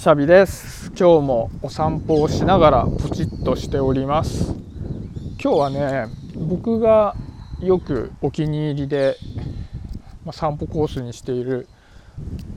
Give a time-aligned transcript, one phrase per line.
[0.00, 0.90] シャビです。
[0.98, 4.54] 今日もお散歩をしながらポチッとしております。
[5.38, 6.06] 今日はね
[6.36, 7.14] 僕が
[7.60, 9.18] よくお気に入りで、
[10.24, 11.68] まあ、散歩コースにしている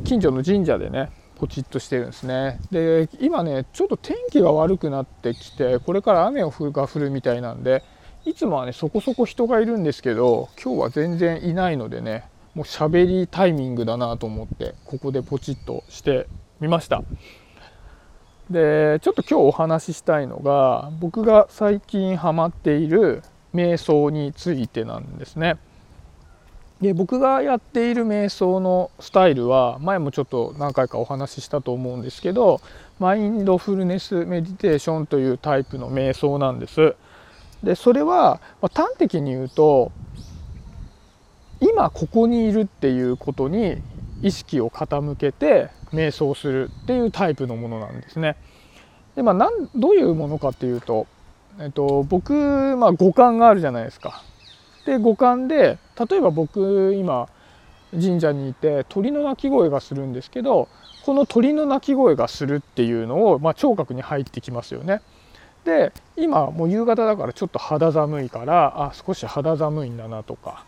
[0.05, 2.61] 近所の神社でねポチッとしてるんですね。
[2.71, 7.83] で今ねちょっと天気が悪くなってきてこれから雨が降るみたいなんで
[8.23, 12.23] いつもはねそこそこ人がいるんですけど今日は全然いないのでね
[12.53, 16.27] もう喋りタイミングだなと思ってここでポチッとして
[16.63, 17.03] みました。
[18.49, 25.57] でちょっと今日お話ししたいのが僕が最近ハマっている瞑想についてなんですね。
[26.81, 32.59] で僕がやっている瞑想のスタイルは前もちょっと何回かお話ししたと思うんですけど
[32.99, 36.95] マインドフルネスメディテーションというタイプの瞑想なんです。
[37.63, 39.93] でそれは、ま端的に言うと
[41.61, 43.81] 今ここにいるっていうことに
[44.21, 48.35] 意識を傾けて瞑想するっていうタイプのものなんですね。
[49.15, 51.05] でまあ、なんどういうものかっていうと、
[51.59, 52.33] えっと、僕、
[52.77, 54.23] まあ、五感があるじゃないですか。
[54.85, 55.77] で五感で
[56.09, 57.29] 例えば僕今
[57.91, 60.67] 神社にいて鳥の鳴き声がするんですけど
[61.05, 65.01] この鳥の鳴き声がするっていうのを、まあ、聴覚に入ってきますよね。
[65.63, 70.65] で今もう夕方だからちょっと肌寒いからあ少し肌寒いんだなとか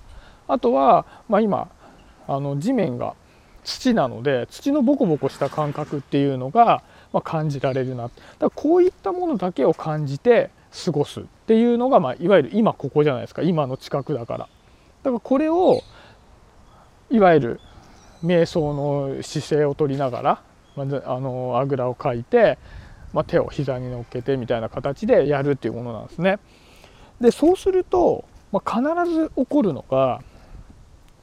[0.47, 1.67] あとは、まあ、今
[2.27, 3.15] あの地面が
[3.65, 8.03] 土なので土のボコボコした感覚っていうのが、まあ、感じられるな。
[8.03, 10.51] だからこういったものだけを感じて
[10.85, 13.41] 過ごすっていうのが、まあ、いわゆる今ここじゃないですか。
[13.41, 14.39] 今の近くだから。
[14.39, 15.81] だからこれを
[17.09, 17.59] いわゆる
[18.23, 20.41] 瞑想の姿勢をとりながら、
[20.75, 22.57] まあ、あのあぐらをかいて、
[23.13, 26.39] まあ、手を膝に乗っけてみたいな形でやるっていうものなんですね。
[27.21, 30.21] でそうすると、まあ、必ず起こるのが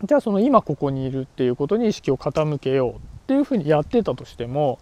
[0.04, 2.96] じゃあその今ここにいるっていうことに意識を傾けようっ
[3.28, 4.80] ていうふうにやってたとしても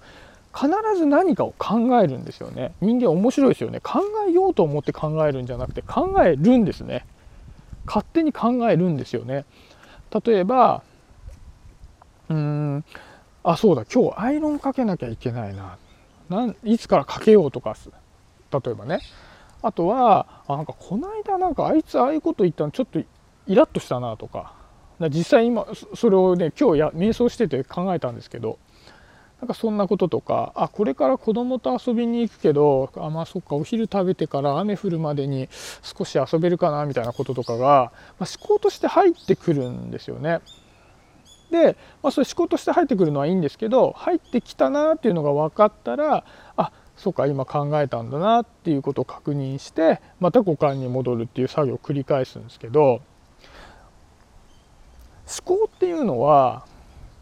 [0.54, 2.72] 必ず何かを考えるんですよね。
[2.80, 3.80] 人間面白いですよね。
[3.80, 7.06] 考えようと思って考えるんじゃなくて考えるんですね。
[7.86, 9.44] 勝手に考えるんですよね。
[10.24, 10.82] 例えば
[12.28, 12.84] うーん
[13.42, 15.76] あそうだ今日アイロンかけなきゃいけないな。
[16.28, 17.76] なんいつからかけようとか
[18.52, 19.00] 例えばね。
[19.62, 23.06] あとはあなんかこの間なんかあいつああいうこと言ったのちょっとイ
[23.54, 24.58] ラッとしたなとか。
[25.08, 28.58] 実際今それをね今日や瞑想してて考えたんですけど
[29.40, 35.48] なんかそんなこととかあこれから子供と遊びに行くけどあまあそっかお昼食べてから雨降るまでに
[35.82, 40.40] 少し遊べるかなみたいなこととかが、まあ、思考として入ってくるんですよね。
[41.50, 46.24] で、まあ、それ思考として入ってくるのはいいんですけど入ってきたなっていうのが分かったら
[46.56, 53.00] あそうか今考えたんだなっていうことを確認してまた五感に戻るっていう作業を繰り返すんですけど
[55.30, 56.66] 思考っていうのは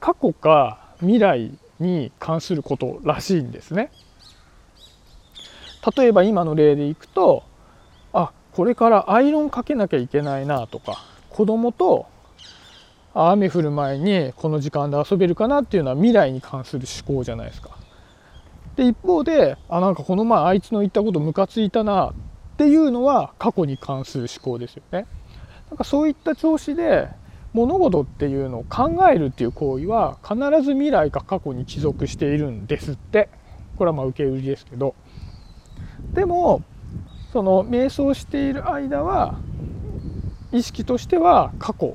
[0.00, 3.90] 過去か未来に関することらしいんですね。
[5.96, 7.44] 例えば今の例でいくと
[8.12, 12.06] あこれからアイロンかけなきゃいけないなとか子供と
[13.14, 17.70] 雨降る前にこの時間で遊べるかなっていうのは未来に関する思考じゃないですか。
[18.76, 22.12] で一方であなんかこの前あいつの言ったことムカついたなっ
[22.56, 25.06] ていうのは過去に関する思考ですよね。
[25.70, 27.08] なんかそういった調子で
[27.52, 33.28] 物事っていうのを考えるっていう行為は必ず未来か過去に帰属しているんですって
[33.76, 34.94] これはまあ受け売りですけど
[36.12, 36.62] でも
[37.32, 39.38] その瞑想している間は
[40.52, 41.94] 意識としては過去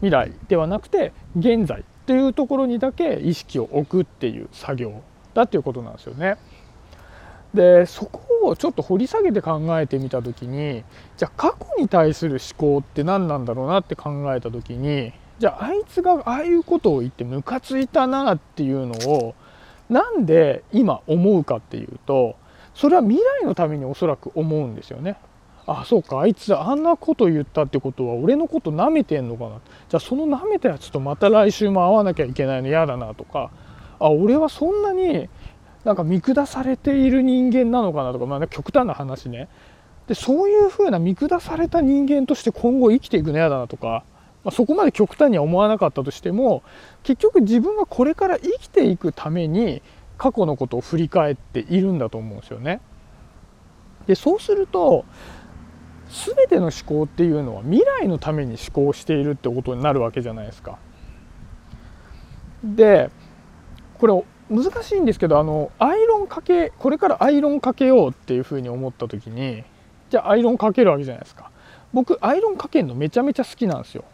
[0.00, 5.02] 未来ではなくて現在というところにだけ意識を置くっていう作業
[5.34, 6.36] だっていうことなんですよね。
[7.56, 10.84] でそこをちょっと掘り下げて考えてみた時に
[11.16, 19.34] じゃあ過去に対する思考って何なんだろうなって考えた時にじゃああいつがああいうことを言ってムカついたなっていうのを
[19.88, 22.36] なんで今思うかっていうと
[22.74, 25.16] それは未来のためにおそらく思うんですよね。
[25.66, 33.50] あそうかあいつあんなこと言ったってことは俺のこと舐めてんのかなじゃあその舐めたやつとまた来週も会わなきゃいけないの嫌だなとか
[33.98, 35.28] あ俺はそんなに
[35.86, 39.48] なんか見下されている人間なのかなとか、まあ、極端な話ね
[40.08, 44.04] でそういうふうな見下された人間として今後生きていくの嫌だなとか、
[44.42, 46.64] まあ、そこまで極端には思わなかったとしても
[47.04, 49.80] 結局自分がこれから生きていくために
[50.18, 52.80] 過去のことを振り返っているんだと思うんですよね。
[54.08, 55.04] でそうすると
[56.08, 60.78] 全ての思考っていうのは未来のために思考しているってことになるわけじゃないですか。
[62.64, 63.10] で
[63.98, 69.64] これ難しいんですけどあのアイロンかけこれからアイロンかけようっていうふうに思った時に
[70.10, 71.50] じゃあアイロンかけるわけじゃないですか
[71.92, 74.04] 僕アイロンかけるのめちゃめちゃ好きなんですよ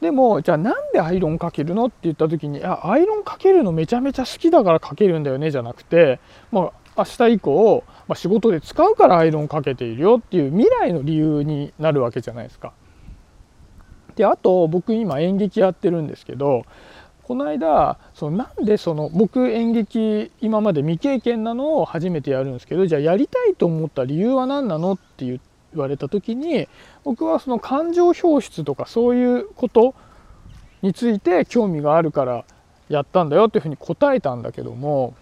[0.00, 6.20] でもじゃあなんでアイロンかけるのって言った時にあアイロンかけるのめちゃめちゃ好きだからかけるんだよねじゃなくて、
[6.52, 12.72] まあ、明日以降、まあ、仕事で使うからアイロンかけているよっていう未来の理由になるわけじゃないですか。
[14.14, 16.64] であと僕今演劇やってるんですけど
[17.28, 25.38] この間そのなんでその僕演劇今まで未経験なのを初めてやるんですけどじゃあやりたいと思った理由は何なのって言
[25.74, 26.68] われた時に
[27.04, 29.94] 僕はその感情表出とかそういうこと
[30.80, 32.46] について興味があるから
[32.88, 35.12] やったんだよっていうふうに答えたんだけども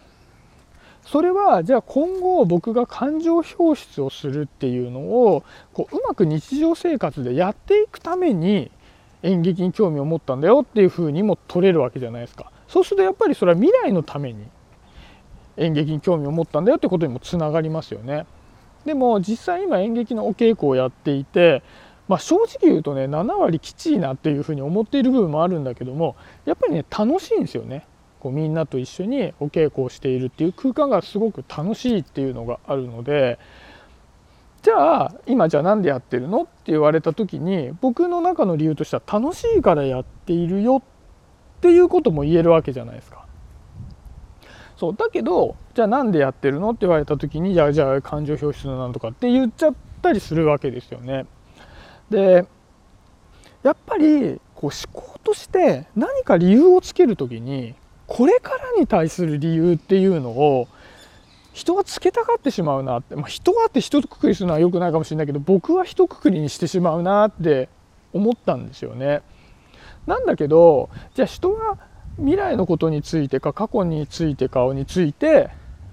[1.07, 5.43] それはじゃあ今後僕が感情表出をするっていうのを
[5.73, 8.71] こううまく日常生活でやっていくために
[9.27, 12.51] 演劇に興味を持ったんだよっていうふうにも取れるわけじゃないですか。
[12.69, 14.45] そうするとやっぱりそれは未来のために
[15.57, 18.27] 演劇に興味を持ったんだよってことにもつながりますよね。
[18.85, 21.63] でも実際今演劇のお稽古をやっていて
[22.09, 27.87] まあ、正直言うとね7割きちいなっていうふうに思っている部分もあるんだけどもやっぱりね楽しいんですよね。
[28.21, 33.39] こうみんなと一緒にお稽古をしているっていう空間がすごく楽しいっていうのがあるので
[34.67, 40.83] じゃあ今じゃあ何でやってるのって言われた時に僕の中の理由としては楽しいからやっているよ
[41.59, 43.27] っていうことも言えるわけじゃないですか。
[44.77, 51.27] そうだけどじゃあなんでやってるのって言われた時にじゃあじゃあ感情表出のなんとかって言っちゃったりするわけですよね。
[52.11, 52.45] で
[53.63, 57.77] やっぱりこう思考として何か理由をつける時に
[58.09, 60.67] これからに対する理由っていうのを
[61.57, 67.71] 人はつけたがってしまうなって、まあ、人はって一括りするのは良くないかもしれないけど僕は一括りにしてしまうなって
[68.13, 69.23] 思ったんですよね。
[70.07, 71.79] なんだけどじゃあ人は
[72.19, 75.49] 未来のことについてか過去についてかについて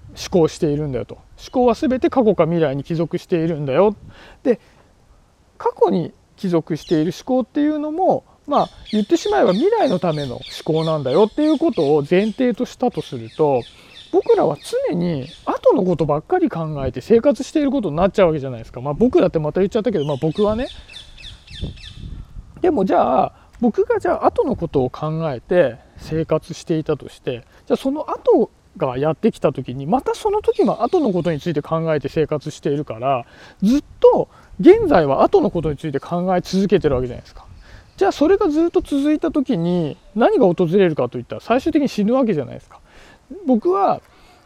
[0.10, 3.96] 思考しているんだよと思考は全て過去か未来に帰属しているんだよ
[4.44, 4.60] で
[5.58, 13.62] 過去に帰属している思考っていうのもまあ言ってしまえば未来のための思考なんだよっていうことを前提としたとすると
[14.14, 14.58] 僕らは
[14.90, 18.80] 常に後のことばっかり考えて生活していることになっちゃうわけじゃないですか。
[18.80, 20.68] まあ僕だってまた言っちゃったけど、まあ僕はね。
[22.62, 33.26] でもじゃあ僕がじゃあ後のことを考えて生活していたとしてじゃあその後がやってきた時にまたその時も後のことについて考えて生活しているから
[33.64, 34.30] ずっと
[34.60, 37.48] 現在は後のことについて考え続けてるわけじゃないですか。
[37.98, 42.80] じゃあそれがずっと続いた時に何が訪れるかといったら最終的に死ぬわけじゃないですか。
[43.46, 44.02] 僕は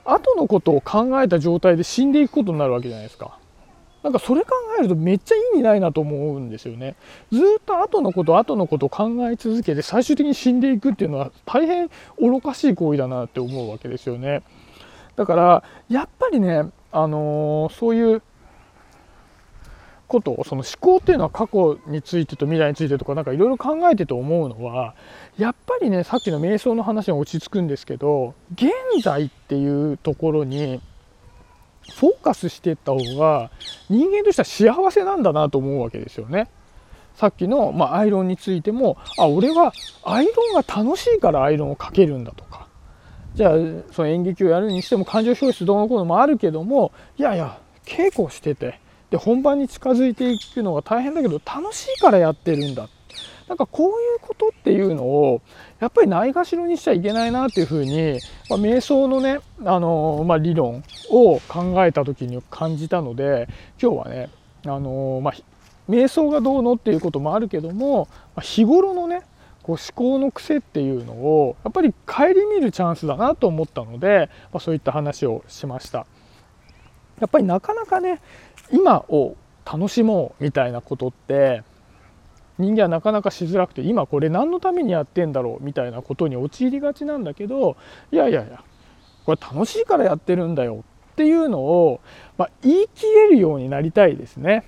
[0.06, 3.38] 後のことを考えた状態で死んでいくことになるわけじゃないですか。
[4.04, 6.96] なんかそれ考えるとめっちゃ意味ないなと思うんですよね。
[7.32, 11.90] ずっと後のこと後のことを考え続けて最終的に死んでいくっていうのは大変
[12.20, 14.44] 愚かしい行為だなって思うわけですよね。
[15.18, 18.22] だからやっぱりね、あのー、そういう
[20.08, 24.96] ことその思考っていうのは過去についてと未来についてとか何かいろいろ考えてて思うのは
[25.38, 28.72] やっぱりねさっきの瞑想の話に落ち着くんですけど現
[29.04, 30.82] 在っていうところに
[31.96, 33.52] フォーカスしていった方が
[33.90, 36.50] 人間としては幸せなんだなと思うわけですよね。
[37.16, 39.74] さっきの、まあ、アイロンについてもあ俺は
[40.04, 42.68] アイロンが楽しいからアイロンをかけるんだとか
[43.34, 43.52] じゃあ
[43.92, 52.90] その演劇をやるにしても感情表出どうのこうのもあるけどもいやいや稽古しててで本番に近づいていくのが大変だけど楽しいからやってるんだ
[53.48, 55.42] なんかこういうことっていうのを
[55.80, 58.20] やっぱりないがしろにしちゃいけないなっていうふうに、
[58.50, 63.48] まあ、瞑想のね、あのまあ、理論を考えた時に感じたので
[63.82, 64.30] 今日はね、
[64.66, 65.34] あのまあ、
[65.90, 69.22] 瞑想がどうのっていうこともあるけども、ま、日頃のね
[69.64, 76.06] こう思考の癖っていうのをやっぱり顧みるチャンスだなと思ったので、ま、そういった話をしました。
[77.20, 78.22] やっぱりなかなかね
[78.72, 81.64] 今を楽しもうみたいなことって
[82.58, 87.78] 人間はなかなかしづらくて今これ何のためにやってんだろうみたいなことに陥りがちなんだけど
[88.12, 88.64] いやいやいや
[89.26, 92.00] これ楽しいからやってるんだよっていうのを、
[92.38, 94.64] まあ、言い切れるようになりたいですね。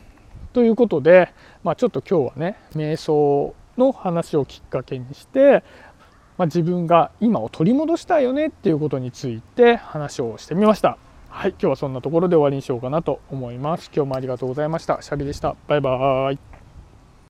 [0.52, 1.32] ということで、
[1.64, 5.64] まあ、ちょっと今日はね瞑想の話をきっかけにして、
[6.38, 10.98] まあ、自分が今を取り戻したいよねっていうことについて話をしてみました。
[11.30, 13.90] はい、今日はそんなところで終わりにしようかなと思います。
[13.96, 15.02] 今日もありがとうございました。
[15.02, 15.56] シャビでした。
[15.68, 16.59] バイバーイ。